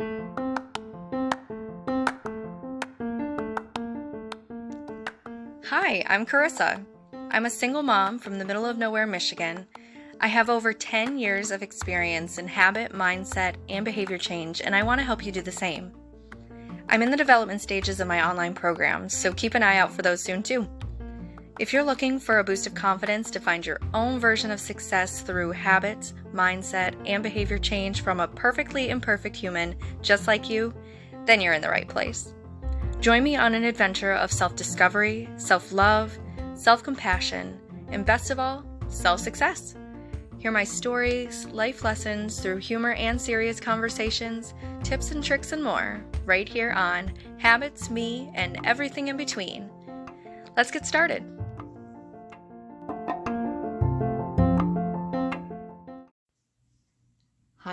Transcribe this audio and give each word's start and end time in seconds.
Hi, 0.00 0.06
I'm 6.06 6.24
Charissa. 6.24 6.84
I'm 7.32 7.46
a 7.46 7.50
single 7.50 7.82
mom 7.82 8.20
from 8.20 8.38
the 8.38 8.44
middle 8.44 8.64
of 8.64 8.78
nowhere, 8.78 9.08
Michigan. 9.08 9.66
I 10.20 10.28
have 10.28 10.48
over 10.48 10.72
10 10.72 11.18
years 11.18 11.50
of 11.50 11.64
experience 11.64 12.38
in 12.38 12.46
habit, 12.46 12.92
mindset, 12.92 13.56
and 13.68 13.84
behavior 13.84 14.18
change, 14.18 14.60
and 14.60 14.76
I 14.76 14.84
want 14.84 15.00
to 15.00 15.04
help 15.04 15.26
you 15.26 15.32
do 15.32 15.42
the 15.42 15.50
same. 15.50 15.90
I'm 16.88 17.02
in 17.02 17.10
the 17.10 17.16
development 17.16 17.60
stages 17.60 17.98
of 17.98 18.06
my 18.06 18.24
online 18.24 18.54
programs, 18.54 19.16
so 19.16 19.32
keep 19.32 19.54
an 19.54 19.64
eye 19.64 19.78
out 19.78 19.92
for 19.92 20.02
those 20.02 20.22
soon 20.22 20.44
too. 20.44 20.68
If 21.58 21.72
you're 21.72 21.82
looking 21.82 22.20
for 22.20 22.38
a 22.38 22.44
boost 22.44 22.68
of 22.68 22.74
confidence 22.76 23.32
to 23.32 23.40
find 23.40 23.66
your 23.66 23.80
own 23.92 24.20
version 24.20 24.52
of 24.52 24.60
success 24.60 25.22
through 25.22 25.50
habits, 25.50 26.14
mindset, 26.32 26.94
and 27.04 27.20
behavior 27.20 27.58
change 27.58 28.02
from 28.02 28.20
a 28.20 28.28
perfectly 28.28 28.90
imperfect 28.90 29.34
human 29.34 29.74
just 30.00 30.28
like 30.28 30.48
you, 30.48 30.72
then 31.26 31.40
you're 31.40 31.54
in 31.54 31.62
the 31.62 31.68
right 31.68 31.88
place. 31.88 32.32
Join 33.00 33.24
me 33.24 33.34
on 33.34 33.54
an 33.54 33.64
adventure 33.64 34.12
of 34.12 34.30
self 34.30 34.54
discovery, 34.54 35.28
self 35.36 35.72
love, 35.72 36.16
self 36.54 36.84
compassion, 36.84 37.58
and 37.90 38.06
best 38.06 38.30
of 38.30 38.38
all, 38.38 38.64
self 38.86 39.18
success. 39.18 39.74
Hear 40.38 40.52
my 40.52 40.62
stories, 40.62 41.46
life 41.46 41.82
lessons 41.82 42.38
through 42.38 42.58
humor 42.58 42.92
and 42.92 43.20
serious 43.20 43.58
conversations, 43.58 44.54
tips 44.84 45.10
and 45.10 45.24
tricks, 45.24 45.50
and 45.50 45.64
more 45.64 46.04
right 46.24 46.48
here 46.48 46.70
on 46.70 47.12
Habits, 47.38 47.90
Me, 47.90 48.30
and 48.34 48.64
Everything 48.64 49.08
in 49.08 49.16
Between. 49.16 49.68
Let's 50.56 50.70
get 50.70 50.86
started. 50.86 51.37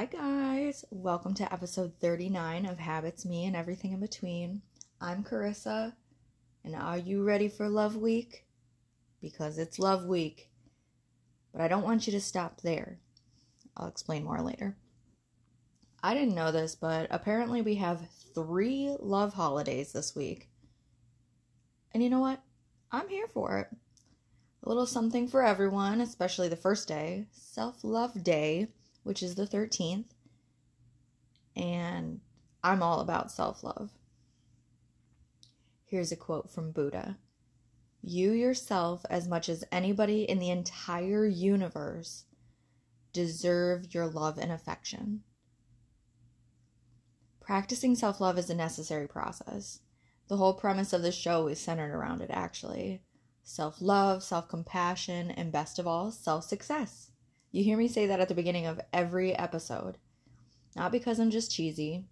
Hi, 0.06 0.12
guys. 0.18 0.86
Welcome 0.92 1.34
to 1.36 1.52
episode 1.52 1.94
39 2.00 2.68
of 2.68 2.78
Habits, 2.78 3.26
Me, 3.26 3.46
and 3.46 3.56
Everything 3.56 3.92
in 3.92 4.00
Between. 4.00 4.62
I'm 5.02 5.24
Charissa, 5.24 5.94
and 6.64 6.76
are 6.76 7.00
you 7.00 7.24
ready 7.24 7.50
for 7.50 7.68
Love 7.68 7.96
Week? 7.96 8.46
Because 9.20 9.58
it's 9.58 9.80
Love 9.80 10.06
Week. 10.06 10.52
But 11.52 11.62
I 11.62 11.68
don't 11.68 11.82
want 11.84 12.06
you 12.06 12.14
to 12.14 12.22
stop 12.22 12.62
there. 12.62 13.00
I'll 13.76 13.88
explain 13.88 14.24
more 14.24 14.42
later. 14.42 14.78
I 16.04 16.14
didn't 16.14 16.36
know 16.36 16.52
this, 16.52 16.76
but 16.76 17.08
apparently 17.10 17.64
we 17.64 17.74
have 17.76 18.08
three 18.36 18.96
love 19.00 19.34
holidays 19.34 19.92
this 19.92 20.16
week. 20.16 20.50
And 21.96 22.04
you 22.04 22.12
know 22.12 22.20
what? 22.20 22.44
I'm 22.92 23.10
here 23.10 23.28
for 23.28 23.58
it. 23.58 23.70
A 24.62 24.70
little 24.70 24.86
something 24.86 25.28
for 25.28 25.44
everyone, 25.44 26.00
especially 26.00 26.48
the 26.48 26.56
first 26.56 26.88
day, 26.88 27.26
Self 27.32 27.84
Love 27.84 28.24
Day, 28.24 28.68
which 29.06 29.22
is 29.22 29.36
the 29.36 29.46
13th. 29.46 30.06
And 31.56 32.20
I'm 32.64 32.82
all 32.82 33.00
about 33.00 33.32
self 33.32 33.64
love. 33.64 33.92
Here's 35.86 36.12
a 36.12 36.16
quote 36.16 36.50
from 36.50 36.72
Buddha 36.72 37.20
You 38.02 38.32
yourself, 38.32 39.06
as 39.10 39.28
much 39.28 39.48
as 39.48 39.64
anybody 39.72 40.24
in 40.24 40.40
the 40.40 40.50
entire 40.50 41.28
universe, 41.28 42.26
deserve 43.14 43.94
your 43.94 44.08
love 44.08 44.40
and 44.40 44.52
affection. 44.52 45.22
Practicing 47.40 47.96
self 47.96 48.20
love 48.20 48.40
is 48.40 48.50
a 48.50 48.56
necessary 48.56 49.08
process. 49.08 49.82
The 50.28 50.38
whole 50.38 50.56
premise 50.56 50.94
of 50.94 51.04
the 51.04 51.12
show 51.12 51.48
is 51.48 51.60
centered 51.60 51.94
around 51.94 52.22
it, 52.22 52.32
actually 52.34 53.04
self 53.44 53.80
love, 53.80 54.24
self 54.24 54.50
compassion, 54.50 55.30
and 55.30 55.52
best 55.52 55.78
of 55.78 55.86
all, 55.86 56.12
self 56.12 56.44
success. 56.46 57.12
You 57.56 57.64
hear 57.64 57.78
me 57.78 57.88
say 57.88 58.08
that 58.08 58.20
at 58.20 58.28
the 58.28 58.36
beginning 58.36 58.66
of 58.66 58.82
every 58.92 59.34
episode. 59.34 59.98
Not 60.76 60.92
because 60.92 61.20
I'm 61.20 61.32
just 61.32 61.54
cheesy, 61.54 62.04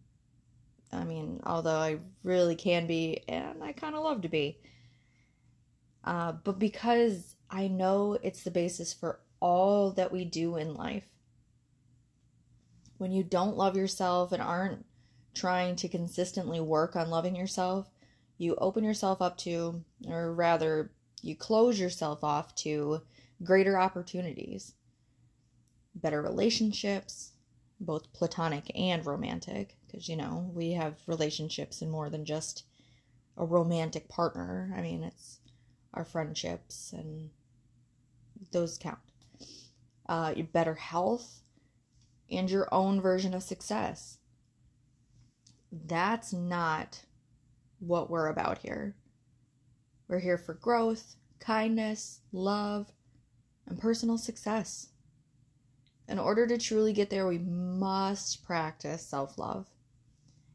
I 0.89 1.03
mean, 1.03 1.41
although 1.45 1.75
I 1.75 1.97
really 2.23 2.55
can 2.55 2.87
be, 2.87 3.25
and 3.27 3.61
I 3.61 3.73
kind 3.73 3.93
of 3.93 4.05
love 4.05 4.21
to 4.21 4.29
be. 4.29 4.57
Uh, 6.05 6.31
but 6.31 6.59
because 6.59 7.35
I 7.49 7.67
know 7.67 8.17
it's 8.23 8.43
the 8.43 8.51
basis 8.51 8.93
for 8.93 9.19
all 9.41 9.91
that 9.91 10.13
we 10.13 10.23
do 10.23 10.55
in 10.55 10.75
life. 10.75 11.09
When 12.97 13.11
you 13.11 13.21
don't 13.25 13.57
love 13.57 13.75
yourself 13.75 14.31
and 14.31 14.41
aren't 14.41 14.85
trying 15.33 15.75
to 15.75 15.89
consistently 15.89 16.61
work 16.61 16.95
on 16.95 17.09
loving 17.09 17.35
yourself, 17.35 17.91
you 18.37 18.55
open 18.55 18.85
yourself 18.85 19.21
up 19.21 19.37
to, 19.39 19.83
or 20.07 20.33
rather, 20.33 20.93
you 21.21 21.35
close 21.35 21.77
yourself 21.77 22.23
off 22.23 22.55
to 22.55 23.01
greater 23.43 23.77
opportunities, 23.77 24.75
better 25.95 26.21
relationships, 26.21 27.31
both 27.79 28.11
platonic 28.13 28.71
and 28.75 29.05
romantic, 29.05 29.77
because, 29.85 30.07
you 30.07 30.15
know, 30.15 30.49
we 30.53 30.71
have 30.71 30.95
relationships 31.07 31.81
and 31.81 31.91
more 31.91 32.09
than 32.09 32.25
just 32.25 32.63
a 33.37 33.45
romantic 33.45 34.09
partner. 34.09 34.73
I 34.75 34.81
mean, 34.81 35.03
it's 35.03 35.39
our 35.93 36.05
friendships 36.05 36.93
and 36.93 37.29
those 38.51 38.77
count. 38.77 38.99
Uh, 40.07 40.33
your 40.35 40.47
better 40.47 40.75
health 40.75 41.41
and 42.29 42.49
your 42.49 42.67
own 42.73 42.99
version 43.01 43.33
of 43.33 43.43
success. 43.43 44.17
That's 45.71 46.33
not 46.33 47.01
what 47.79 48.09
we're 48.09 48.27
about 48.27 48.59
here. 48.59 48.95
We're 50.07 50.19
here 50.19 50.37
for 50.37 50.53
growth, 50.53 51.15
kindness, 51.39 52.19
love, 52.31 52.91
and 53.67 53.79
personal 53.79 54.17
success. 54.17 54.89
In 56.07 56.19
order 56.19 56.45
to 56.47 56.57
truly 56.57 56.93
get 56.93 57.09
there, 57.09 57.27
we 57.27 57.37
must 57.39 58.43
practice 58.43 59.05
self 59.05 59.37
love. 59.37 59.67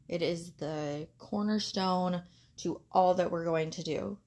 It 0.07 0.21
is 0.21 0.51
the 0.53 1.07
cornerstone 1.17 2.23
to 2.57 2.81
all 2.91 3.13
that 3.15 3.31
we're 3.31 3.45
going 3.45 3.71
to 3.71 3.83
do. 3.83 4.17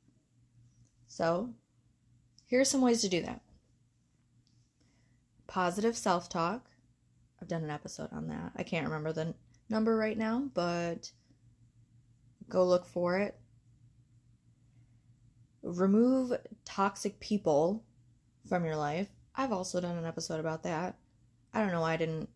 So, 1.06 1.50
here 2.46 2.60
are 2.60 2.64
some 2.64 2.80
ways 2.80 3.00
to 3.02 3.08
do 3.08 3.22
that 3.22 3.40
positive 5.52 5.94
self 5.94 6.30
talk. 6.30 6.70
I've 7.40 7.48
done 7.48 7.62
an 7.62 7.70
episode 7.70 8.08
on 8.10 8.28
that. 8.28 8.52
I 8.56 8.62
can't 8.62 8.86
remember 8.86 9.12
the 9.12 9.34
number 9.68 9.94
right 9.94 10.16
now, 10.16 10.48
but 10.54 11.12
go 12.48 12.64
look 12.64 12.86
for 12.86 13.18
it. 13.18 13.38
Remove 15.62 16.32
toxic 16.64 17.20
people 17.20 17.84
from 18.48 18.64
your 18.64 18.76
life. 18.76 19.08
I've 19.36 19.52
also 19.52 19.78
done 19.78 19.98
an 19.98 20.06
episode 20.06 20.40
about 20.40 20.62
that. 20.62 20.96
I 21.54 21.60
don't 21.60 21.72
know 21.72 21.80
why 21.80 21.94
I 21.94 21.96
didn't 21.96 22.28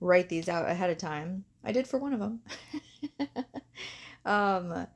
write 0.00 0.28
these 0.28 0.48
out 0.48 0.68
ahead 0.68 0.90
of 0.90 0.98
time. 0.98 1.44
I 1.62 1.72
did 1.72 1.86
for 1.86 1.98
one 1.98 2.12
of 2.12 2.20
them. 2.20 2.40
um 4.24 4.86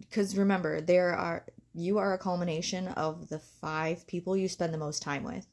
because 0.00 0.36
remember, 0.36 0.80
there 0.80 1.14
are 1.14 1.44
you 1.72 1.98
are 1.98 2.14
a 2.14 2.18
culmination 2.18 2.88
of 2.88 3.28
the 3.28 3.38
five 3.38 4.06
people 4.06 4.36
you 4.36 4.48
spend 4.48 4.74
the 4.74 4.78
most 4.78 5.02
time 5.02 5.22
with. 5.22 5.46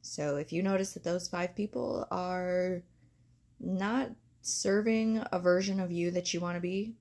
So 0.00 0.36
if 0.36 0.52
you 0.52 0.62
notice 0.62 0.94
that 0.94 1.04
those 1.04 1.28
five 1.28 1.54
people 1.54 2.06
are 2.10 2.82
not 3.60 4.10
serving 4.40 5.22
a 5.32 5.38
version 5.38 5.80
of 5.80 5.92
you 5.92 6.10
that 6.12 6.32
you 6.32 6.40
want 6.40 6.56
to 6.56 6.60
be, 6.60 6.94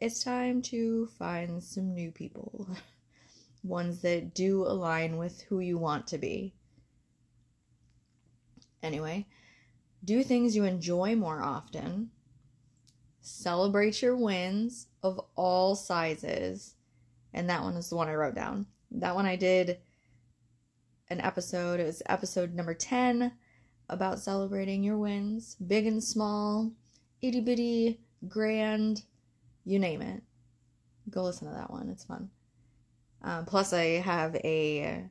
it's 0.00 0.24
time 0.24 0.62
to 0.62 1.06
find 1.18 1.62
some 1.62 1.94
new 1.94 2.10
people. 2.10 2.68
Ones 3.62 4.00
that 4.02 4.34
do 4.34 4.64
align 4.64 5.16
with 5.16 5.42
who 5.42 5.60
you 5.60 5.78
want 5.78 6.06
to 6.08 6.18
be. 6.18 6.54
Anyway, 8.82 9.26
do 10.04 10.22
things 10.22 10.56
you 10.56 10.64
enjoy 10.64 11.14
more 11.14 11.42
often. 11.42 12.10
Celebrate 13.20 14.00
your 14.00 14.16
wins 14.16 14.86
of 15.02 15.20
all 15.36 15.74
sizes. 15.74 16.74
And 17.32 17.48
that 17.48 17.62
one 17.62 17.74
is 17.74 17.90
the 17.90 17.96
one 17.96 18.08
I 18.08 18.14
wrote 18.14 18.34
down. 18.34 18.66
That 18.90 19.14
one 19.14 19.26
I 19.26 19.36
did 19.36 19.78
an 21.08 21.20
episode. 21.20 21.80
It 21.80 21.86
was 21.86 22.02
episode 22.06 22.54
number 22.54 22.74
10 22.74 23.32
about 23.88 24.20
celebrating 24.20 24.82
your 24.82 24.96
wins, 24.96 25.56
big 25.56 25.86
and 25.86 26.02
small, 26.02 26.72
itty 27.20 27.40
bitty, 27.40 28.00
grand, 28.28 29.02
you 29.64 29.78
name 29.78 30.00
it. 30.00 30.22
Go 31.10 31.24
listen 31.24 31.48
to 31.48 31.54
that 31.54 31.70
one. 31.70 31.90
It's 31.90 32.04
fun. 32.04 32.30
Um, 33.22 33.44
plus, 33.44 33.72
I 33.72 34.00
have 34.00 34.36
a 34.36 35.04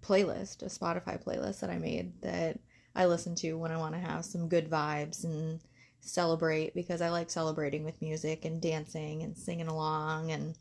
playlist, 0.00 0.62
a 0.62 0.66
Spotify 0.66 1.22
playlist 1.22 1.60
that 1.60 1.70
I 1.70 1.78
made 1.78 2.20
that 2.22 2.58
I 2.94 3.06
listen 3.06 3.34
to 3.36 3.54
when 3.54 3.72
I 3.72 3.76
want 3.76 3.94
to 3.94 4.00
have 4.00 4.24
some 4.24 4.48
good 4.48 4.70
vibes 4.70 5.24
and 5.24 5.60
celebrate 6.00 6.74
because 6.74 7.02
I 7.02 7.10
like 7.10 7.30
celebrating 7.30 7.84
with 7.84 8.00
music 8.00 8.44
and 8.44 8.60
dancing 8.60 9.22
and 9.22 9.36
singing 9.36 9.68
along. 9.68 10.30
And 10.30 10.56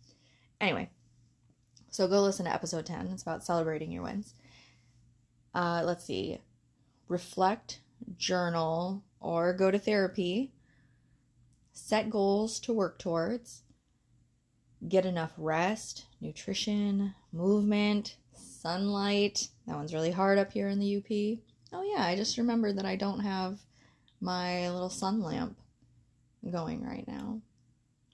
anyway, 0.60 0.90
so 1.90 2.08
go 2.08 2.22
listen 2.22 2.46
to 2.46 2.54
episode 2.54 2.86
10. 2.86 3.08
It's 3.08 3.22
about 3.22 3.46
celebrating 3.46 3.92
your 3.92 4.04
wins. 4.04 4.34
Uh, 5.54 5.82
let's 5.86 6.04
see. 6.04 6.40
Reflect, 7.08 7.80
journal, 8.18 9.04
or 9.20 9.54
go 9.54 9.72
to 9.72 9.80
therapy. 9.80 10.52
Set 11.72 12.10
goals 12.10 12.60
to 12.62 12.74
work 12.74 13.00
towards. 13.00 13.62
Get 14.88 15.06
enough 15.06 15.32
rest, 15.38 16.06
nutrition, 16.20 17.16
movement, 17.32 18.18
sunlight. 18.38 19.48
That 19.68 19.76
one's 19.76 19.94
really 19.94 20.12
hard 20.12 20.38
up 20.38 20.52
here 20.52 20.68
in 20.70 20.80
the 20.80 20.98
UP. 20.98 21.40
Oh, 21.74 21.84
yeah, 21.84 22.04
I 22.04 22.16
just 22.16 22.38
remembered 22.38 22.78
that 22.78 22.86
I 22.86 22.96
don't 22.96 23.20
have 23.20 23.60
my 24.22 24.70
little 24.70 24.90
sun 24.90 25.22
lamp 25.22 25.58
going 26.52 26.84
right 26.84 27.08
now. 27.08 27.42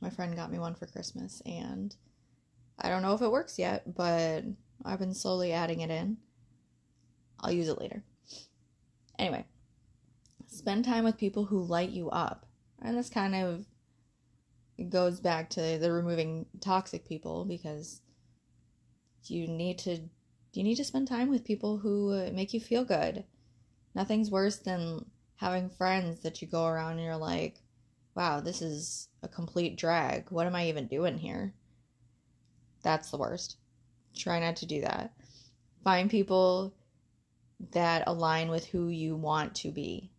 My 0.02 0.10
friend 0.10 0.36
got 0.36 0.52
me 0.52 0.60
one 0.60 0.74
for 0.74 0.88
Christmas, 0.88 1.42
and 1.46 1.96
I 2.80 2.90
don't 2.90 3.04
know 3.04 3.14
if 3.14 3.22
it 3.22 3.32
works 3.32 3.60
yet, 3.60 3.96
but 3.96 4.44
I've 4.84 5.00
been 5.00 5.14
slowly 5.14 5.52
adding 5.52 5.82
it 5.82 5.92
in. 5.92 6.18
I'll 7.40 7.52
use 7.52 7.68
it 7.68 7.80
later. 7.80 8.04
Anyway, 9.20 9.46
spend 10.48 10.86
time 10.86 11.04
with 11.04 11.18
people 11.18 11.46
who 11.46 11.62
light 11.64 11.90
you 11.90 12.10
up. 12.10 12.46
And 12.82 12.98
this 12.98 13.10
kind 13.10 13.36
of 13.36 13.66
goes 14.90 15.20
back 15.20 15.50
to 15.52 15.78
the 15.78 15.92
removing 15.92 16.48
toxic 16.60 17.08
people 17.08 17.46
because 17.46 18.02
you 19.32 19.48
need 19.48 19.80
to 19.80 20.00
you 20.54 20.64
need 20.64 20.76
to 20.76 20.84
spend 20.84 21.08
time 21.08 21.30
with 21.30 21.46
people 21.46 21.78
who 21.78 22.12
uh, 22.12 22.30
make 22.34 22.54
you 22.54 22.60
feel 22.60 22.84
good. 22.84 23.24
Nothing's 23.96 24.30
worse 24.30 24.58
than 24.58 25.06
having 25.38 25.70
friends 25.70 26.22
that 26.22 26.42
you 26.42 26.48
go 26.48 26.68
around 26.68 26.94
and 26.94 27.04
you're 27.04 27.16
like, 27.16 27.56
wow, 28.16 28.42
this 28.42 28.62
is 28.62 29.08
a 29.24 29.28
complete 29.28 29.78
drag. 29.78 30.30
What 30.30 30.48
am 30.48 30.56
I 30.56 30.68
even 30.68 30.88
doing 30.88 31.18
here? 31.18 31.54
That's 32.84 33.12
the 33.12 33.18
worst. 33.18 33.58
Try 34.16 34.40
not 34.40 34.58
to 34.58 34.66
do 34.66 34.82
that. 34.82 35.14
Find 35.84 36.10
people 36.10 36.74
that 37.72 38.04
align 38.08 38.50
with 38.50 38.66
who 38.66 38.90
you 38.90 39.16
want 39.16 39.56
to 39.56 39.72
be. 39.72 40.12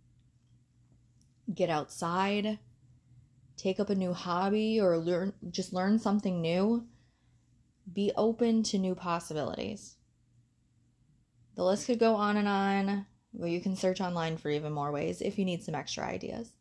Get 1.53 1.70
outside, 1.70 2.58
take 3.56 3.79
up 3.81 3.91
a 3.91 3.94
new 3.94 4.12
hobby 4.12 4.81
or 4.81 4.97
learn 4.99 5.32
just 5.50 5.73
learn 5.73 5.99
something 5.99 6.41
new. 6.41 6.87
Be 7.90 8.12
open 8.17 8.62
to 8.64 8.79
new 8.79 8.94
possibilities. 8.94 9.96
The 11.55 11.64
list 11.64 11.87
could 11.87 11.99
go 11.99 12.14
on 12.14 12.37
and 12.37 12.49
on, 12.49 13.06
but 13.34 13.50
you 13.50 13.61
can 13.61 13.76
search 13.76 14.00
online 14.00 14.37
for 14.37 14.50
even 14.50 14.73
more 14.73 14.90
ways 14.90 15.20
if 15.20 15.38
you 15.38 15.44
need 15.44 15.62
some 15.62 15.75
extra 15.75 16.05
ideas. 16.05 16.52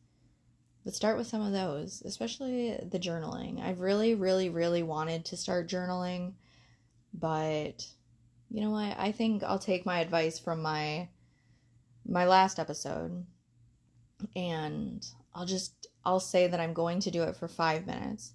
But 0.83 0.95
start 0.95 1.17
with 1.17 1.27
some 1.27 1.41
of 1.41 1.53
those, 1.53 2.01
especially 2.05 2.77
the 2.89 2.99
journaling. 2.99 3.61
I've 3.61 3.81
really, 3.81 4.15
really, 4.15 4.49
really 4.49 4.83
wanted 4.83 5.25
to 5.25 5.37
start 5.37 5.69
journaling, 5.69 6.33
but 7.13 7.85
you 8.49 8.61
know 8.61 8.71
what? 8.71 8.95
I 8.97 9.11
think 9.11 9.43
I'll 9.43 9.59
take 9.59 9.85
my 9.85 9.99
advice 9.99 10.39
from 10.39 10.61
my 10.61 11.09
my 12.03 12.25
last 12.25 12.57
episode 12.57 13.25
and 14.35 15.05
I'll 15.35 15.45
just 15.45 15.87
I'll 16.03 16.19
say 16.19 16.47
that 16.47 16.59
I'm 16.59 16.73
going 16.73 16.99
to 17.01 17.11
do 17.11 17.23
it 17.23 17.35
for 17.35 17.47
5 17.47 17.85
minutes. 17.85 18.33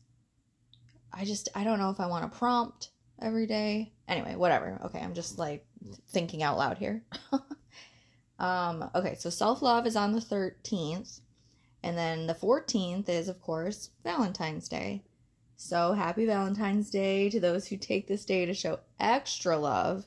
I 1.13 1.25
just 1.25 1.49
I 1.55 1.65
don't 1.65 1.79
know 1.79 1.91
if 1.91 2.01
I 2.01 2.07
want 2.07 2.25
a 2.25 2.29
prompt 2.29 2.91
every 3.21 3.47
day. 3.47 3.93
Anyway, 4.09 4.35
whatever. 4.37 4.81
Okay, 4.87 5.01
I'm 5.01 5.15
just 5.15 5.39
like 5.39 5.67
thinking 6.09 6.43
out 6.43 6.59
loud 6.59 6.79
here. 6.79 7.03
um 8.39 8.91
okay, 8.95 9.15
so 9.19 9.31
self-love 9.31 9.87
is 9.87 9.97
on 9.97 10.13
the 10.13 10.21
13th 10.21 11.21
and 11.83 11.97
then 11.97 12.27
the 12.27 12.35
14th 12.35 13.09
is, 13.09 13.29
of 13.29 13.41
course, 13.41 13.91
Valentine's 14.03 14.69
Day. 14.69 15.05
So 15.57 15.93
happy 15.93 16.27
Valentine's 16.27 16.91
Day 16.91 17.31
to 17.31 17.39
those 17.39 17.69
who 17.69 17.77
take 17.77 18.09
this 18.09 18.25
day 18.25 18.45
to 18.45 18.53
show 18.53 18.81
extra 18.99 19.57
love 19.57 20.05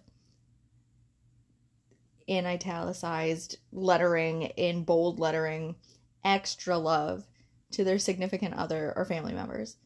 in 2.27 2.45
italicized 2.45 3.57
lettering, 3.71 4.43
in 4.57 4.83
bold 4.83 5.19
lettering, 5.19 5.75
extra 6.23 6.77
love 6.77 7.25
to 7.71 7.83
their 7.83 7.97
significant 7.97 8.55
other 8.55 8.93
or 8.95 9.05
family 9.05 9.33
members. 9.33 9.77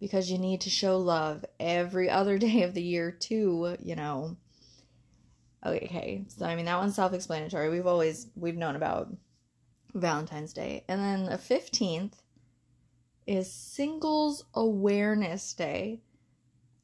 Because 0.00 0.30
you 0.30 0.38
need 0.38 0.60
to 0.62 0.70
show 0.70 0.98
love 0.98 1.44
every 1.58 2.10
other 2.10 2.38
day 2.46 2.62
of 2.62 2.74
the 2.74 2.82
year, 2.82 3.10
too, 3.10 3.76
you 3.80 3.96
know. 3.96 4.36
Okay, 5.64 6.24
so 6.28 6.46
I 6.46 6.54
mean, 6.54 6.66
that 6.66 6.78
one's 6.78 6.94
self 6.94 7.12
explanatory. 7.12 7.70
We've 7.70 7.86
always, 7.86 8.28
we've 8.36 8.56
known 8.56 8.76
about 8.76 9.08
Valentine's 9.94 10.52
Day. 10.52 10.84
And 10.88 11.00
then 11.00 11.24
the 11.24 11.38
15th 11.38 12.12
is 13.26 13.52
Singles 13.52 14.44
Awareness 14.54 15.52
Day. 15.54 16.00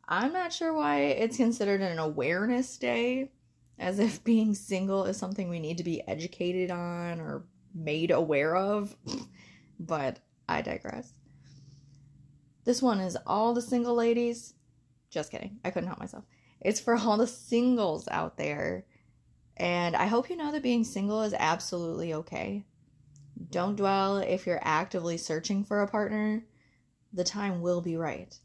I'm 0.09 0.33
not 0.33 0.53
sure 0.53 0.75
why 0.75 1.01
it's 1.01 1.37
considered 1.37 1.81
an 1.81 1.99
awareness 1.99 2.77
day, 2.77 3.31
as 3.79 3.99
if 3.99 4.25
being 4.25 4.55
single 4.55 5.05
is 5.05 5.17
something 5.17 5.49
we 5.49 5.61
need 5.61 5.79
to 5.79 5.85
be 5.85 6.07
educated 6.09 6.71
on 6.71 7.21
or 7.21 7.45
made 7.75 8.11
aware 8.11 8.57
of, 8.57 8.97
but 9.81 10.19
I 10.49 10.63
digress. 10.63 11.15
This 12.65 12.83
one 12.83 13.01
is 13.01 13.17
all 13.27 13.55
the 13.55 13.63
single 13.63 13.95
ladies. 13.95 14.55
Just 15.11 15.31
kidding. 15.31 15.59
I 15.65 15.71
couldn't 15.71 15.89
help 15.89 16.01
myself. 16.01 16.25
It's 16.61 16.81
for 16.81 16.97
all 16.97 17.17
the 17.17 17.27
singles 17.27 18.09
out 18.09 18.37
there. 18.37 18.87
And 19.57 19.95
I 19.97 20.07
hope 20.07 20.31
you 20.31 20.37
know 20.37 20.53
that 20.53 20.63
being 20.63 20.85
single 20.85 21.23
is 21.23 21.35
absolutely 21.35 22.15
okay. 22.15 22.65
Don't 23.51 23.77
dwell 23.77 24.19
if 24.19 24.47
you're 24.47 24.61
actively 24.63 25.17
searching 25.17 25.65
for 25.65 25.83
a 25.83 25.89
partner. 25.89 26.45
The 27.13 27.25
time 27.25 27.61
will 27.61 27.81
be 27.81 27.97
right. 27.97 28.39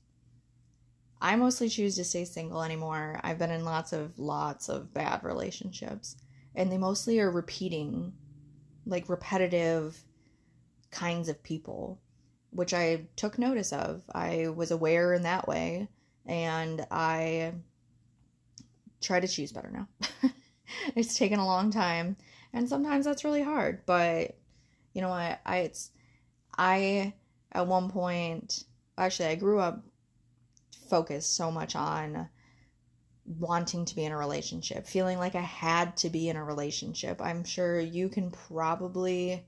I 1.21 1.35
mostly 1.35 1.69
choose 1.69 1.95
to 1.95 2.03
stay 2.03 2.25
single 2.25 2.61
anymore. 2.61 3.19
I've 3.23 3.39
been 3.39 3.51
in 3.51 3.65
lots 3.65 3.93
of 3.93 4.19
lots 4.19 4.69
of 4.69 4.93
bad 4.93 5.23
relationships, 5.23 6.17
and 6.53 6.71
they 6.71 6.77
mostly 6.77 7.19
are 7.19 7.31
repeating 7.31 8.13
like 8.85 9.09
repetitive 9.09 10.03
kinds 10.91 11.29
of 11.29 11.41
people, 11.41 11.99
which 12.51 12.73
I 12.73 13.07
took 13.15 13.37
notice 13.37 13.73
of. 13.73 14.03
I 14.13 14.47
was 14.49 14.71
aware 14.71 15.13
in 15.13 15.23
that 15.23 15.47
way, 15.47 15.87
and 16.25 16.85
I 16.91 17.53
try 19.01 19.19
to 19.19 19.27
choose 19.27 19.51
better 19.51 19.71
now. 19.71 19.87
it's 20.95 21.17
taken 21.17 21.39
a 21.39 21.45
long 21.45 21.71
time, 21.71 22.17
and 22.53 22.67
sometimes 22.67 23.05
that's 23.05 23.23
really 23.23 23.43
hard, 23.43 23.85
but 23.85 24.37
you 24.93 25.01
know 25.01 25.09
what 25.09 25.19
I, 25.19 25.37
I 25.45 25.57
it's 25.57 25.91
I 26.57 27.13
at 27.51 27.67
one 27.67 27.89
point 27.89 28.63
actually 28.97 29.29
I 29.29 29.35
grew 29.35 29.59
up 29.59 29.83
focused 30.89 31.35
so 31.35 31.51
much 31.51 31.75
on 31.75 32.29
wanting 33.25 33.85
to 33.85 33.95
be 33.95 34.05
in 34.05 34.11
a 34.11 34.17
relationship, 34.17 34.87
feeling 34.87 35.17
like 35.17 35.35
I 35.35 35.41
had 35.41 35.97
to 35.97 36.09
be 36.09 36.29
in 36.29 36.37
a 36.37 36.43
relationship. 36.43 37.21
I'm 37.21 37.43
sure 37.43 37.79
you 37.79 38.09
can 38.09 38.31
probably 38.31 39.45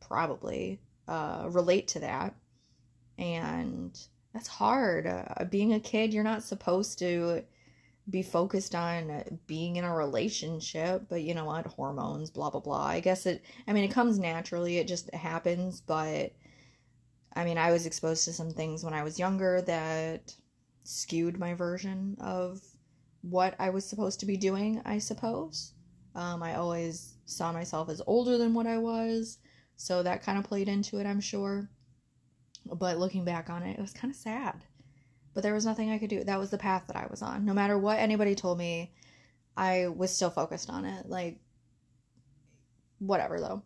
probably 0.00 0.80
uh, 1.08 1.46
relate 1.48 1.88
to 1.88 2.00
that. 2.00 2.34
And 3.18 3.98
that's 4.32 4.48
hard. 4.48 5.06
Uh, 5.06 5.44
being 5.50 5.72
a 5.74 5.80
kid, 5.80 6.14
you're 6.14 6.22
not 6.22 6.44
supposed 6.44 6.98
to 7.00 7.42
be 8.10 8.22
focused 8.22 8.74
on 8.74 9.24
being 9.46 9.76
in 9.76 9.84
a 9.84 9.94
relationship, 9.94 11.06
but 11.08 11.22
you 11.22 11.34
know 11.34 11.44
what, 11.44 11.66
hormones, 11.66 12.30
blah 12.30 12.50
blah 12.50 12.60
blah. 12.60 12.86
I 12.86 13.00
guess 13.00 13.26
it 13.26 13.44
I 13.66 13.72
mean 13.72 13.84
it 13.84 13.92
comes 13.92 14.18
naturally, 14.18 14.78
it 14.78 14.88
just 14.88 15.12
happens, 15.12 15.80
but 15.80 16.32
I 17.34 17.44
mean, 17.44 17.58
I 17.58 17.70
was 17.70 17.86
exposed 17.86 18.24
to 18.24 18.32
some 18.32 18.50
things 18.50 18.82
when 18.82 18.94
I 18.94 19.02
was 19.02 19.18
younger 19.18 19.62
that 19.62 20.34
skewed 20.84 21.38
my 21.38 21.54
version 21.54 22.16
of 22.20 22.60
what 23.22 23.54
I 23.58 23.70
was 23.70 23.84
supposed 23.84 24.20
to 24.20 24.26
be 24.26 24.36
doing, 24.36 24.80
I 24.84 24.98
suppose. 24.98 25.74
Um, 26.14 26.42
I 26.42 26.54
always 26.56 27.14
saw 27.26 27.52
myself 27.52 27.90
as 27.90 28.02
older 28.06 28.38
than 28.38 28.54
what 28.54 28.66
I 28.66 28.78
was, 28.78 29.38
so 29.78 30.02
that 30.02 30.22
kind 30.22 30.38
of 30.38 30.44
played 30.44 30.68
into 30.68 30.98
it, 30.98 31.06
I'm 31.06 31.20
sure. 31.20 31.70
But 32.66 32.98
looking 32.98 33.24
back 33.24 33.48
on 33.48 33.62
it, 33.62 33.78
it 33.78 33.80
was 33.80 33.94
kind 33.94 34.10
of 34.10 34.16
sad 34.16 34.62
but 35.38 35.44
there 35.44 35.54
was 35.54 35.64
nothing 35.64 35.88
I 35.88 35.98
could 35.98 36.10
do. 36.10 36.24
That 36.24 36.40
was 36.40 36.50
the 36.50 36.58
path 36.58 36.88
that 36.88 36.96
I 36.96 37.06
was 37.08 37.22
on. 37.22 37.44
No 37.44 37.54
matter 37.54 37.78
what 37.78 38.00
anybody 38.00 38.34
told 38.34 38.58
me, 38.58 38.92
I 39.56 39.86
was 39.86 40.12
still 40.12 40.30
focused 40.30 40.68
on 40.68 40.84
it. 40.84 41.08
Like, 41.08 41.38
whatever 42.98 43.38
though. 43.38 43.62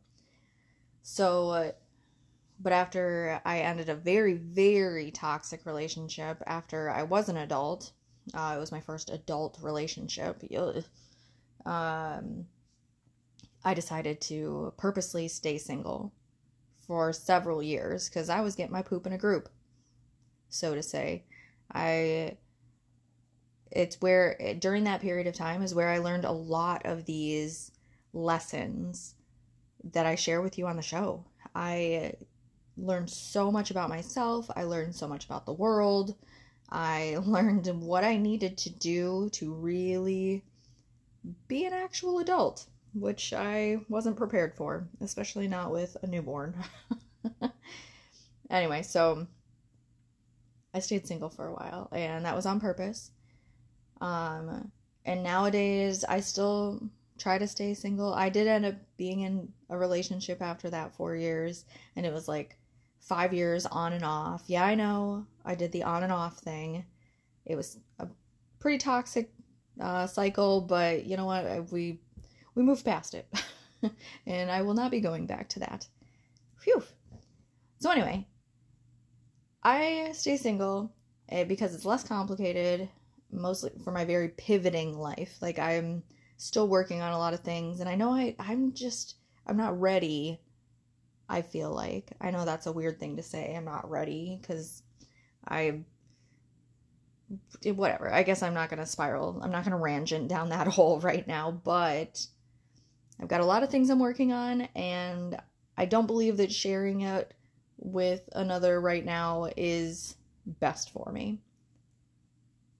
So, 1.02 1.48
uh, 1.48 1.72
but 2.60 2.74
after 2.74 3.40
I 3.46 3.60
ended 3.60 3.88
a 3.88 3.94
very, 3.94 4.34
very 4.34 5.10
toxic 5.12 5.64
relationship 5.64 6.42
after 6.46 6.90
I 6.90 7.04
was 7.04 7.30
an 7.30 7.38
adult, 7.38 7.92
uh, 8.34 8.52
it 8.54 8.60
was 8.60 8.70
my 8.70 8.82
first 8.82 9.08
adult 9.08 9.58
relationship. 9.62 10.44
Um, 11.64 12.44
I 13.64 13.74
decided 13.74 14.20
to 14.22 14.72
purposely 14.76 15.28
stay 15.28 15.58
single 15.58 16.12
for 16.86 17.12
several 17.12 17.62
years 17.62 18.08
because 18.08 18.28
I 18.28 18.40
was 18.40 18.56
getting 18.56 18.72
my 18.72 18.82
poop 18.82 19.06
in 19.06 19.12
a 19.12 19.18
group, 19.18 19.48
so 20.48 20.74
to 20.74 20.82
say. 20.82 21.24
I 21.72 22.36
it's 23.70 24.00
where 24.00 24.36
during 24.58 24.84
that 24.84 25.00
period 25.00 25.26
of 25.26 25.34
time 25.34 25.62
is 25.62 25.74
where 25.74 25.88
I 25.88 25.98
learned 25.98 26.24
a 26.24 26.32
lot 26.32 26.84
of 26.84 27.06
these 27.06 27.72
lessons 28.12 29.14
that 29.92 30.04
I 30.06 30.14
share 30.14 30.42
with 30.42 30.58
you 30.58 30.66
on 30.66 30.76
the 30.76 30.82
show. 30.82 31.24
I 31.54 32.14
learned 32.76 33.10
so 33.10 33.50
much 33.50 33.70
about 33.70 33.88
myself, 33.88 34.50
I 34.54 34.64
learned 34.64 34.94
so 34.94 35.08
much 35.08 35.24
about 35.24 35.46
the 35.46 35.52
world. 35.52 36.14
I 36.68 37.18
learned 37.24 37.66
what 37.66 38.04
I 38.04 38.16
needed 38.16 38.58
to 38.58 38.70
do 38.70 39.30
to 39.32 39.52
really 39.52 40.44
be 41.46 41.64
an 41.64 41.72
actual 41.72 42.18
adult, 42.18 42.66
which 42.94 43.32
I 43.32 43.78
wasn't 43.88 44.16
prepared 44.16 44.54
for, 44.54 44.88
especially 45.00 45.48
not 45.48 45.70
with 45.70 45.96
a 46.02 46.06
newborn. 46.06 46.54
anyway, 48.50 48.82
so 48.82 49.26
I 50.74 50.80
stayed 50.80 51.06
single 51.06 51.30
for 51.30 51.46
a 51.46 51.52
while, 51.52 51.88
and 51.92 52.24
that 52.24 52.36
was 52.36 52.46
on 52.46 52.60
purpose. 52.60 53.10
Um, 54.00 54.70
and 55.04 55.22
nowadays, 55.22 56.04
I 56.04 56.20
still 56.20 56.82
try 57.18 57.38
to 57.38 57.46
stay 57.46 57.74
single. 57.74 58.12
I 58.14 58.28
did 58.28 58.46
end 58.46 58.66
up 58.66 58.74
being 58.96 59.20
in 59.20 59.52
a 59.70 59.76
relationship 59.76 60.42
after 60.42 60.70
that 60.70 60.94
four 60.94 61.14
years, 61.14 61.64
and 61.96 62.04
it 62.04 62.12
was 62.12 62.28
like 62.28 62.58
five 63.00 63.32
years 63.32 63.66
on 63.66 63.92
and 63.92 64.04
off. 64.04 64.44
Yeah, 64.46 64.64
I 64.64 64.74
know. 64.74 65.26
I 65.44 65.54
did 65.54 65.72
the 65.72 65.82
on 65.82 66.02
and 66.02 66.12
off 66.12 66.38
thing. 66.38 66.84
It 67.44 67.56
was 67.56 67.78
a 67.98 68.08
pretty 68.58 68.78
toxic 68.78 69.30
uh, 69.80 70.06
cycle, 70.06 70.60
but 70.60 71.04
you 71.04 71.16
know 71.16 71.26
what? 71.26 71.72
We 71.72 72.00
we 72.54 72.62
moved 72.62 72.84
past 72.84 73.14
it, 73.14 73.28
and 74.26 74.50
I 74.50 74.62
will 74.62 74.74
not 74.74 74.90
be 74.90 75.00
going 75.00 75.26
back 75.26 75.48
to 75.50 75.60
that. 75.60 75.86
Phew. 76.58 76.82
So 77.80 77.90
anyway, 77.90 78.26
I 79.62 80.10
stay 80.12 80.36
single 80.36 80.92
eh, 81.28 81.44
because 81.44 81.74
it's 81.74 81.84
less 81.84 82.04
complicated, 82.04 82.88
mostly 83.30 83.70
for 83.82 83.90
my 83.90 84.04
very 84.04 84.28
pivoting 84.28 84.98
life. 84.98 85.38
Like 85.40 85.58
I'm 85.58 86.02
still 86.36 86.68
working 86.68 87.00
on 87.00 87.12
a 87.12 87.18
lot 87.18 87.34
of 87.34 87.40
things, 87.40 87.80
and 87.80 87.88
I 87.88 87.94
know 87.94 88.12
I 88.12 88.36
I'm 88.38 88.72
just 88.72 89.16
I'm 89.46 89.56
not 89.56 89.80
ready. 89.80 90.40
I 91.28 91.42
feel 91.42 91.70
like 91.72 92.12
I 92.20 92.30
know 92.30 92.44
that's 92.44 92.66
a 92.66 92.72
weird 92.72 93.00
thing 93.00 93.16
to 93.16 93.22
say. 93.22 93.54
I'm 93.56 93.64
not 93.64 93.90
ready 93.90 94.38
because 94.40 94.82
I 95.46 95.80
whatever. 97.64 98.12
I 98.12 98.22
guess 98.22 98.42
I'm 98.42 98.54
not 98.54 98.70
gonna 98.70 98.86
spiral. 98.86 99.40
I'm 99.42 99.50
not 99.50 99.64
gonna 99.64 99.78
rangent 99.78 100.28
down 100.28 100.50
that 100.50 100.66
hole 100.68 101.00
right 101.00 101.26
now, 101.26 101.50
but 101.50 102.26
I've 103.22 103.28
got 103.28 103.40
a 103.40 103.46
lot 103.46 103.62
of 103.62 103.70
things 103.70 103.88
I'm 103.88 104.00
working 104.00 104.32
on, 104.32 104.62
and 104.74 105.40
I 105.76 105.84
don't 105.84 106.08
believe 106.08 106.38
that 106.38 106.50
sharing 106.50 107.02
it 107.02 107.32
with 107.78 108.28
another 108.32 108.80
right 108.80 109.04
now 109.04 109.48
is 109.56 110.16
best 110.44 110.90
for 110.90 111.12
me. 111.12 111.38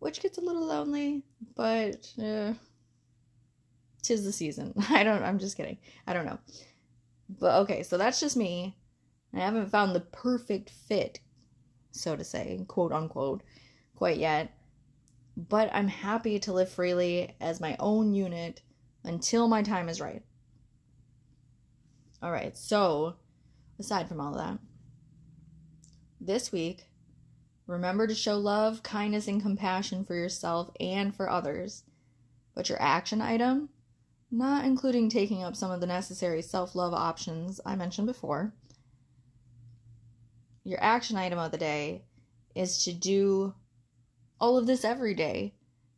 Which 0.00 0.20
gets 0.20 0.38
a 0.38 0.40
little 0.40 0.66
lonely, 0.66 1.22
but 1.54 2.12
uh, 2.20 2.54
tis 4.02 4.24
the 4.24 4.32
season. 4.32 4.74
I 4.90 5.04
don't, 5.04 5.22
I'm 5.22 5.38
just 5.38 5.56
kidding. 5.56 5.78
I 6.08 6.12
don't 6.12 6.26
know. 6.26 6.40
But 7.28 7.60
okay, 7.60 7.84
so 7.84 7.96
that's 7.96 8.18
just 8.18 8.36
me. 8.36 8.76
I 9.32 9.38
haven't 9.38 9.70
found 9.70 9.94
the 9.94 10.00
perfect 10.00 10.70
fit, 10.70 11.20
so 11.92 12.16
to 12.16 12.24
say, 12.24 12.64
quote 12.66 12.90
unquote, 12.90 13.44
quite 13.94 14.18
yet. 14.18 14.52
But 15.36 15.70
I'm 15.72 15.86
happy 15.86 16.40
to 16.40 16.52
live 16.52 16.68
freely 16.68 17.36
as 17.40 17.60
my 17.60 17.76
own 17.78 18.12
unit 18.12 18.60
until 19.04 19.46
my 19.46 19.62
time 19.62 19.88
is 19.88 20.00
right. 20.00 20.24
All 22.22 22.30
right, 22.30 22.56
so 22.56 23.16
aside 23.80 24.08
from 24.08 24.20
all 24.20 24.38
of 24.38 24.38
that, 24.38 24.58
this 26.20 26.52
week, 26.52 26.84
remember 27.66 28.06
to 28.06 28.14
show 28.14 28.38
love, 28.38 28.84
kindness, 28.84 29.26
and 29.26 29.42
compassion 29.42 30.04
for 30.04 30.14
yourself 30.14 30.70
and 30.78 31.12
for 31.12 31.28
others. 31.28 31.82
But 32.54 32.68
your 32.68 32.80
action 32.80 33.20
item, 33.20 33.70
not 34.30 34.64
including 34.64 35.08
taking 35.08 35.42
up 35.42 35.56
some 35.56 35.72
of 35.72 35.80
the 35.80 35.86
necessary 35.86 36.42
self 36.42 36.76
love 36.76 36.94
options 36.94 37.60
I 37.66 37.74
mentioned 37.74 38.06
before, 38.06 38.52
your 40.62 40.80
action 40.80 41.16
item 41.16 41.40
of 41.40 41.50
the 41.50 41.58
day 41.58 42.04
is 42.54 42.84
to 42.84 42.92
do 42.92 43.54
all 44.40 44.56
of 44.56 44.68
this 44.68 44.84
every 44.84 45.14
day. 45.14 45.54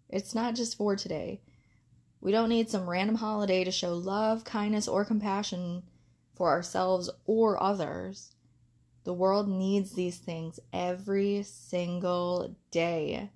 It's 0.09 0.35
not 0.35 0.55
just 0.55 0.79
for 0.79 0.97
today. 0.97 1.43
We 2.23 2.33
don't 2.33 2.49
need 2.49 2.71
some 2.71 2.89
random 2.89 3.17
holiday 3.17 3.63
to 3.65 3.71
show 3.71 3.93
love, 3.93 4.45
kindness, 4.45 4.89
or 4.89 5.05
compassion 5.05 5.83
for 6.35 6.51
ourselves 6.51 7.11
or 7.27 7.63
others. 7.63 8.35
The 9.05 9.13
world 9.13 9.49
needs 9.49 9.93
these 9.93 10.19
things 10.19 10.59
every 10.73 11.43
single 11.43 12.57
day. 12.71 13.31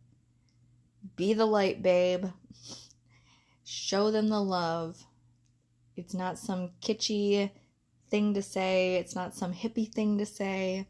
Be 1.16 1.34
the 1.34 1.46
light, 1.46 1.82
babe. 1.82 2.26
Show 3.64 4.10
them 4.10 4.28
the 4.28 4.42
love. 4.42 5.04
It's 5.96 6.14
not 6.14 6.38
some 6.38 6.70
kitschy 6.80 7.50
thing 8.08 8.34
to 8.34 8.42
say, 8.42 8.96
it's 8.96 9.14
not 9.14 9.34
some 9.34 9.52
hippie 9.52 9.92
thing 9.92 10.18
to 10.18 10.26
say. 10.26 10.86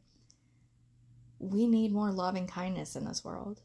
We 1.41 1.67
need 1.67 1.93
more 1.93 2.13
love 2.13 2.37
and 2.37 2.49
kindness 2.49 2.95
in 2.95 3.05
this 3.05 3.25
world. 3.25 3.61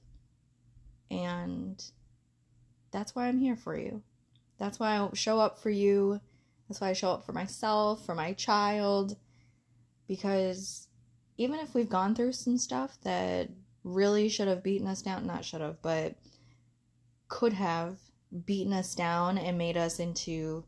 And 1.12 1.84
that's 2.92 3.16
why 3.16 3.28
I'm 3.28 3.40
here 3.40 3.56
for 3.56 3.78
you. 3.78 4.02
That's 4.58 4.80
why 4.80 4.98
I 4.98 5.10
show 5.14 5.40
up 5.40 5.60
for 5.60 5.70
you. 5.70 6.22
That's 6.74 6.82
why 6.82 6.90
I 6.90 6.94
show 6.94 7.12
up 7.12 7.24
for 7.24 7.34
myself, 7.34 8.04
for 8.04 8.16
my 8.16 8.34
child, 8.34 9.16
because 10.08 10.88
even 11.38 11.60
if 11.60 11.76
we've 11.76 11.88
gone 11.88 12.16
through 12.16 12.32
some 12.32 12.58
stuff 12.58 12.98
that 13.04 13.50
really 13.84 14.28
should 14.28 14.48
have 14.48 14.64
beaten 14.64 14.88
us 14.88 15.04
down, 15.04 15.28
not 15.28 15.46
should 15.46 15.62
have, 15.62 15.80
but 15.84 16.16
could 17.28 17.54
have 17.54 17.98
beaten 18.48 18.74
us 18.74 18.96
down 18.96 19.38
and 19.38 19.56
made 19.56 19.78
us 19.78 20.00
into 20.00 20.64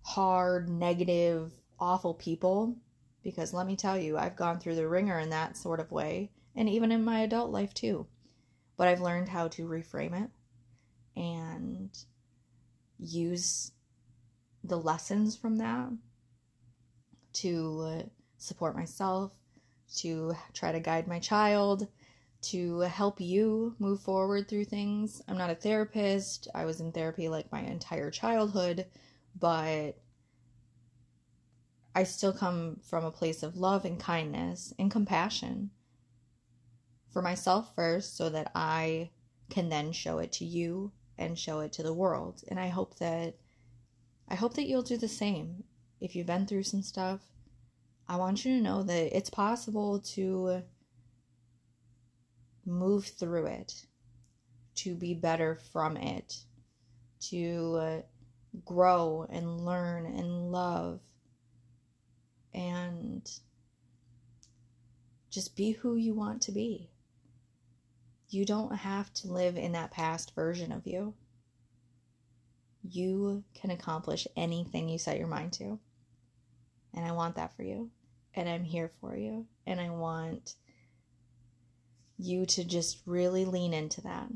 hard, 0.00 0.70
negative, 0.70 1.52
awful 1.78 2.14
people. 2.14 2.74
Because 3.22 3.52
let 3.52 3.66
me 3.66 3.76
tell 3.76 3.98
you, 3.98 4.16
I've 4.16 4.34
gone 4.34 4.60
through 4.60 4.76
the 4.76 4.88
wringer 4.88 5.18
in 5.18 5.28
that 5.28 5.58
sort 5.58 5.78
of 5.78 5.92
way, 5.92 6.30
and 6.56 6.70
even 6.70 6.90
in 6.90 7.04
my 7.04 7.20
adult 7.20 7.50
life 7.50 7.74
too. 7.74 8.06
But 8.78 8.88
I've 8.88 9.02
learned 9.02 9.28
how 9.28 9.48
to 9.48 9.68
reframe 9.68 10.24
it 10.24 10.30
and 11.20 11.90
use 12.98 13.72
the 14.64 14.78
lessons 14.78 15.36
from 15.36 15.56
that 15.56 15.88
to 17.34 18.10
support 18.38 18.76
myself, 18.76 19.32
to 19.96 20.34
try 20.52 20.72
to 20.72 20.80
guide 20.80 21.06
my 21.06 21.18
child, 21.18 21.88
to 22.42 22.80
help 22.80 23.20
you 23.20 23.74
move 23.78 24.00
forward 24.00 24.48
through 24.48 24.64
things. 24.64 25.22
I'm 25.28 25.38
not 25.38 25.50
a 25.50 25.54
therapist. 25.54 26.48
I 26.54 26.64
was 26.64 26.80
in 26.80 26.92
therapy 26.92 27.28
like 27.28 27.52
my 27.52 27.60
entire 27.60 28.10
childhood, 28.10 28.86
but 29.38 29.92
I 31.94 32.04
still 32.04 32.32
come 32.32 32.80
from 32.82 33.04
a 33.04 33.10
place 33.10 33.42
of 33.42 33.56
love 33.56 33.84
and 33.84 33.98
kindness 34.00 34.72
and 34.78 34.90
compassion 34.90 35.70
for 37.10 37.22
myself 37.22 37.74
first 37.74 38.16
so 38.16 38.30
that 38.30 38.50
I 38.54 39.10
can 39.50 39.68
then 39.68 39.92
show 39.92 40.18
it 40.18 40.32
to 40.32 40.44
you 40.44 40.92
and 41.18 41.38
show 41.38 41.60
it 41.60 41.72
to 41.74 41.82
the 41.82 41.92
world. 41.92 42.42
And 42.48 42.58
I 42.58 42.68
hope 42.68 42.98
that 42.98 43.36
I 44.32 44.34
hope 44.34 44.54
that 44.54 44.66
you'll 44.66 44.80
do 44.80 44.96
the 44.96 45.08
same. 45.08 45.62
If 46.00 46.16
you've 46.16 46.26
been 46.26 46.46
through 46.46 46.62
some 46.62 46.80
stuff, 46.80 47.20
I 48.08 48.16
want 48.16 48.46
you 48.46 48.56
to 48.56 48.62
know 48.62 48.82
that 48.82 49.14
it's 49.14 49.28
possible 49.28 50.00
to 50.14 50.62
move 52.64 53.04
through 53.04 53.46
it, 53.46 53.74
to 54.76 54.94
be 54.94 55.12
better 55.12 55.58
from 55.70 55.98
it, 55.98 56.34
to 57.28 57.76
uh, 57.76 58.00
grow 58.64 59.26
and 59.30 59.66
learn 59.66 60.06
and 60.06 60.50
love, 60.50 61.00
and 62.54 63.30
just 65.30 65.54
be 65.54 65.72
who 65.72 65.96
you 65.96 66.14
want 66.14 66.40
to 66.42 66.52
be. 66.52 66.88
You 68.30 68.46
don't 68.46 68.76
have 68.76 69.12
to 69.14 69.30
live 69.30 69.58
in 69.58 69.72
that 69.72 69.90
past 69.90 70.34
version 70.34 70.72
of 70.72 70.86
you. 70.86 71.12
You 72.82 73.44
can 73.54 73.70
accomplish 73.70 74.26
anything 74.36 74.88
you 74.88 74.98
set 74.98 75.18
your 75.18 75.28
mind 75.28 75.52
to. 75.54 75.78
And 76.94 77.04
I 77.04 77.12
want 77.12 77.36
that 77.36 77.56
for 77.56 77.62
you 77.62 77.90
and 78.34 78.48
I'm 78.48 78.64
here 78.64 78.90
for 79.00 79.16
you. 79.16 79.46
And 79.66 79.80
I 79.80 79.90
want 79.90 80.54
you 82.18 82.46
to 82.46 82.64
just 82.64 82.98
really 83.06 83.44
lean 83.44 83.74
into 83.74 84.00
that. 84.02 84.28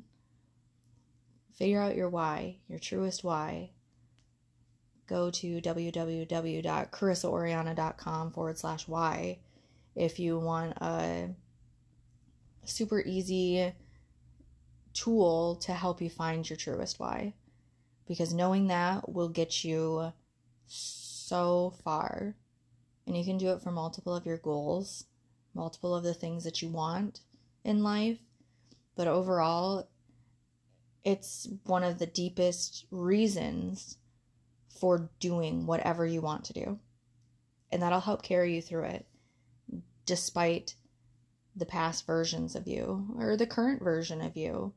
Figure 1.55 1.81
out 1.81 1.97
your 1.97 2.09
why, 2.09 2.59
your 2.69 2.79
truest 2.79 3.25
why. 3.25 3.71
Go 5.07 5.31
to 5.31 5.61
www.charissaoriana.com 5.61 8.31
forward 8.33 8.59
slash 8.59 8.89
why 8.89 9.39
if 9.95 10.19
you 10.19 10.39
want 10.39 10.77
a 10.79 11.31
super 12.65 13.01
easy 13.01 13.73
tool 14.93 15.57
to 15.57 15.73
help 15.73 16.03
you 16.03 16.11
find 16.11 16.51
your 16.51 16.57
truest 16.57 16.99
why. 16.99 17.35
Because 18.07 18.33
knowing 18.33 18.69
that 18.69 19.13
will 19.13 19.29
get 19.29 19.65
you 19.65 20.13
so 20.67 21.75
far 21.85 22.37
and 23.07 23.17
you 23.17 23.25
can 23.25 23.39
do 23.39 23.51
it 23.51 23.63
for 23.63 23.71
multiple 23.71 24.15
of 24.15 24.27
your 24.27 24.39
goals, 24.39 25.05
multiple 25.55 25.95
of 25.95 26.05
the 26.05 26.15
things 26.15 26.45
that 26.45 26.63
you 26.63 26.69
want 26.69 27.21
in 27.65 27.83
life. 27.83 28.19
But 28.97 29.09
overall, 29.09 29.89
it's 31.05 31.49
one 31.65 31.85
of 31.85 31.99
the 31.99 32.07
deepest 32.07 32.87
reasons 32.91 33.99
for 34.81 35.11
doing 35.21 35.67
whatever 35.67 36.07
you 36.07 36.21
want 36.21 36.45
to 36.45 36.53
do. 36.53 36.79
And 37.71 37.83
that'll 37.83 38.01
help 38.01 38.23
carry 38.23 38.55
you 38.55 38.63
through 38.63 38.85
it, 38.85 39.07
despite 40.05 40.75
the 41.55 41.67
past 41.67 42.07
versions 42.07 42.55
of 42.55 42.69
you 42.69 43.15
or 43.19 43.37
the 43.37 43.47
current 43.47 43.83
version 43.83 44.21
of 44.21 44.37
you. 44.37 44.73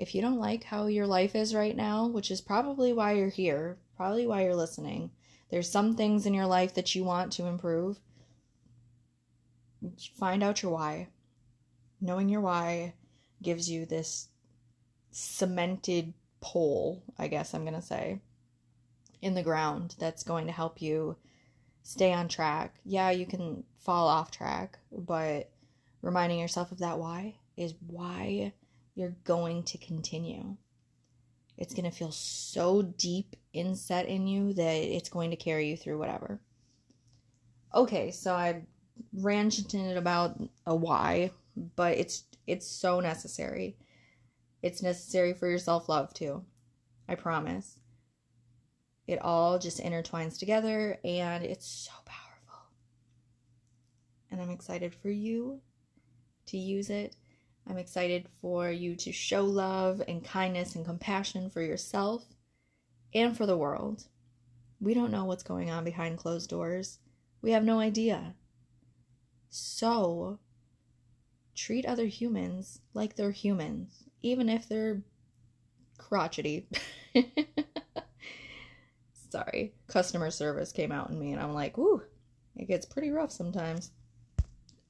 If 0.00 0.14
you 0.14 0.22
don't 0.22 0.38
like 0.38 0.64
how 0.64 0.86
your 0.86 1.06
life 1.06 1.34
is 1.34 1.54
right 1.54 1.76
now, 1.76 2.06
which 2.06 2.30
is 2.30 2.40
probably 2.40 2.90
why 2.90 3.12
you're 3.12 3.28
here, 3.28 3.76
probably 3.98 4.26
why 4.26 4.44
you're 4.44 4.56
listening, 4.56 5.10
there's 5.50 5.70
some 5.70 5.94
things 5.94 6.24
in 6.24 6.32
your 6.32 6.46
life 6.46 6.72
that 6.72 6.94
you 6.94 7.04
want 7.04 7.32
to 7.32 7.44
improve. 7.44 8.00
Find 10.18 10.42
out 10.42 10.62
your 10.62 10.72
why. 10.72 11.08
Knowing 12.00 12.30
your 12.30 12.40
why 12.40 12.94
gives 13.42 13.68
you 13.68 13.84
this 13.84 14.28
cemented 15.10 16.14
pole, 16.40 17.02
I 17.18 17.28
guess 17.28 17.52
I'm 17.52 17.64
going 17.64 17.74
to 17.74 17.82
say, 17.82 18.22
in 19.20 19.34
the 19.34 19.42
ground 19.42 19.96
that's 19.98 20.22
going 20.22 20.46
to 20.46 20.52
help 20.52 20.80
you 20.80 21.16
stay 21.82 22.14
on 22.14 22.26
track. 22.28 22.76
Yeah, 22.86 23.10
you 23.10 23.26
can 23.26 23.64
fall 23.76 24.08
off 24.08 24.30
track, 24.30 24.78
but 24.90 25.50
reminding 26.00 26.38
yourself 26.38 26.72
of 26.72 26.78
that 26.78 26.98
why 26.98 27.34
is 27.58 27.74
why 27.86 28.54
you're 29.00 29.16
going 29.24 29.62
to 29.62 29.78
continue. 29.78 30.56
It's 31.56 31.72
going 31.72 31.90
to 31.90 31.96
feel 31.96 32.12
so 32.12 32.82
deep 32.82 33.34
inset 33.54 34.06
in 34.06 34.26
you 34.26 34.52
that 34.52 34.76
it's 34.76 35.08
going 35.08 35.30
to 35.30 35.36
carry 35.36 35.68
you 35.70 35.76
through 35.76 35.98
whatever. 35.98 36.38
Okay, 37.74 38.10
so 38.10 38.34
I 38.34 38.62
ranted 39.14 39.96
about 39.96 40.38
a 40.66 40.76
why, 40.76 41.30
but 41.76 41.96
it's 41.96 42.24
it's 42.46 42.66
so 42.66 43.00
necessary. 43.00 43.76
It's 44.62 44.82
necessary 44.82 45.32
for 45.32 45.48
your 45.48 45.58
self-love 45.58 46.12
too. 46.12 46.44
I 47.08 47.14
promise. 47.14 47.78
It 49.06 49.22
all 49.22 49.58
just 49.58 49.82
intertwines 49.82 50.38
together 50.38 50.98
and 51.04 51.42
it's 51.44 51.66
so 51.66 51.92
powerful. 52.04 52.66
And 54.30 54.42
I'm 54.42 54.50
excited 54.50 54.94
for 54.94 55.10
you 55.10 55.60
to 56.46 56.58
use 56.58 56.90
it. 56.90 57.16
I'm 57.68 57.78
excited 57.78 58.26
for 58.40 58.70
you 58.70 58.96
to 58.96 59.12
show 59.12 59.44
love 59.44 60.02
and 60.08 60.24
kindness 60.24 60.74
and 60.74 60.84
compassion 60.84 61.50
for 61.50 61.62
yourself 61.62 62.24
and 63.14 63.36
for 63.36 63.46
the 63.46 63.56
world. 63.56 64.04
We 64.80 64.94
don't 64.94 65.12
know 65.12 65.24
what's 65.24 65.42
going 65.42 65.70
on 65.70 65.84
behind 65.84 66.18
closed 66.18 66.50
doors. 66.50 66.98
We 67.42 67.52
have 67.52 67.64
no 67.64 67.80
idea. 67.80 68.34
So, 69.50 70.38
treat 71.54 71.84
other 71.84 72.06
humans 72.06 72.80
like 72.94 73.16
they're 73.16 73.30
humans, 73.30 74.04
even 74.22 74.48
if 74.48 74.68
they're 74.68 75.02
crotchety. 75.98 76.66
Sorry, 79.30 79.74
customer 79.86 80.30
service 80.30 80.72
came 80.72 80.92
out 80.92 81.10
in 81.10 81.18
me, 81.18 81.32
and 81.32 81.40
I'm 81.40 81.52
like, 81.52 81.76
whoo, 81.76 82.02
it 82.56 82.66
gets 82.66 82.86
pretty 82.86 83.10
rough 83.10 83.30
sometimes. 83.30 83.92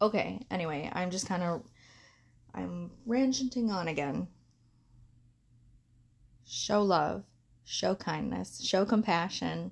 Okay, 0.00 0.40
anyway, 0.50 0.90
I'm 0.92 1.10
just 1.10 1.26
kind 1.26 1.42
of, 1.42 1.62
I'm 2.54 2.90
ranting 3.06 3.70
on 3.70 3.88
again. 3.88 4.28
Show 6.46 6.82
love, 6.82 7.24
show 7.64 7.94
kindness, 7.94 8.60
show 8.64 8.84
compassion, 8.84 9.70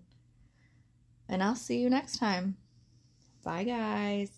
and 1.29 1.43
I'll 1.43 1.57
see 1.57 1.81
you 1.81 1.91
next 1.91 2.19
time. 2.19 2.57
Bye, 3.43 3.65
guys. 3.65 4.31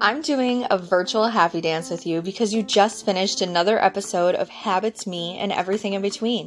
I'm 0.00 0.20
doing 0.20 0.66
a 0.70 0.76
virtual 0.76 1.28
happy 1.28 1.60
dance 1.62 1.88
with 1.90 2.06
you 2.06 2.20
because 2.20 2.52
you 2.52 2.62
just 2.62 3.06
finished 3.06 3.40
another 3.40 3.82
episode 3.82 4.34
of 4.34 4.50
Habits 4.50 5.06
Me 5.06 5.38
and 5.38 5.50
Everything 5.50 5.94
in 5.94 6.02
Between. 6.02 6.46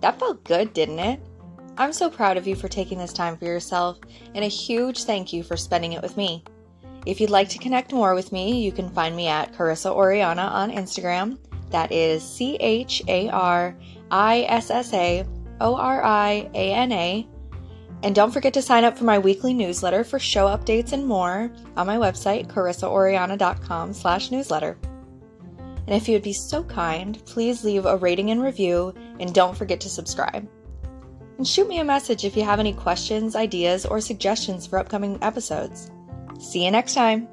That 0.00 0.18
felt 0.18 0.44
good, 0.44 0.74
didn't 0.74 0.98
it? 0.98 1.20
I'm 1.78 1.92
so 1.92 2.10
proud 2.10 2.36
of 2.36 2.48
you 2.48 2.56
for 2.56 2.66
taking 2.66 2.98
this 2.98 3.12
time 3.12 3.36
for 3.36 3.44
yourself, 3.44 4.00
and 4.34 4.44
a 4.44 4.48
huge 4.48 5.04
thank 5.04 5.32
you 5.32 5.44
for 5.44 5.56
spending 5.56 5.92
it 5.92 6.02
with 6.02 6.16
me. 6.16 6.42
If 7.06 7.20
you'd 7.20 7.30
like 7.30 7.48
to 7.50 7.58
connect 7.58 7.92
more 7.92 8.16
with 8.16 8.32
me, 8.32 8.60
you 8.60 8.72
can 8.72 8.90
find 8.90 9.14
me 9.14 9.28
at 9.28 9.52
Charissa 9.54 9.92
Oriana 9.92 10.42
on 10.42 10.72
Instagram. 10.72 11.38
That 11.70 11.92
is 11.92 12.24
C 12.24 12.56
H 12.56 13.00
A 13.06 13.28
R 13.28 13.76
I 14.10 14.40
S 14.48 14.70
S 14.70 14.92
A 14.92 15.24
O 15.60 15.76
R 15.76 16.02
I 16.02 16.50
A 16.52 16.72
N 16.72 16.90
A. 16.90 17.28
And 18.02 18.12
don't 18.12 18.32
forget 18.32 18.54
to 18.54 18.62
sign 18.62 18.82
up 18.82 18.98
for 18.98 19.04
my 19.04 19.18
weekly 19.20 19.54
newsletter 19.54 20.02
for 20.02 20.18
show 20.18 20.46
updates 20.46 20.92
and 20.92 21.06
more 21.06 21.52
on 21.76 21.86
my 21.86 21.96
website, 21.96 22.48
charissaoriana.com 22.48 23.92
slash 23.92 24.32
newsletter. 24.32 24.76
And 25.86 25.96
if 25.96 26.08
you 26.08 26.14
would 26.14 26.22
be 26.24 26.32
so 26.32 26.64
kind, 26.64 27.24
please 27.24 27.64
leave 27.64 27.86
a 27.86 27.96
rating 27.96 28.32
and 28.32 28.42
review, 28.42 28.94
and 29.20 29.32
don't 29.32 29.56
forget 29.56 29.80
to 29.82 29.88
subscribe. 29.88 30.48
And 31.38 31.46
shoot 31.46 31.68
me 31.68 31.78
a 31.78 31.84
message 31.84 32.24
if 32.24 32.36
you 32.36 32.42
have 32.42 32.58
any 32.58 32.72
questions, 32.72 33.36
ideas, 33.36 33.86
or 33.86 34.00
suggestions 34.00 34.66
for 34.66 34.78
upcoming 34.78 35.18
episodes. 35.22 35.90
See 36.40 36.64
you 36.64 36.70
next 36.72 36.94
time! 36.94 37.28